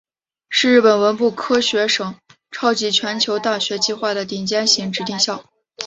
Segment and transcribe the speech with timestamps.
[0.49, 2.15] 是日本文部科学省
[2.49, 5.45] 超级全球大学计划的顶尖型指定校。